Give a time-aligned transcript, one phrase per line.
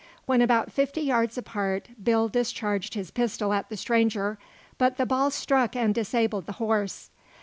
[0.25, 4.39] When about fifty yards apart, Bill discharged his pistol at the stranger,
[4.79, 7.11] but the ball struck and disabled the horse.